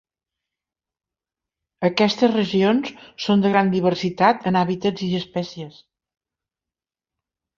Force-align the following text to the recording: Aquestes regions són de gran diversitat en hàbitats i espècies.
Aquestes 1.89 2.31
regions 2.31 2.89
són 3.25 3.45
de 3.45 3.51
gran 3.55 3.69
diversitat 3.75 4.49
en 4.53 4.57
hàbitats 4.63 5.05
i 5.09 5.13
espècies. 5.21 5.77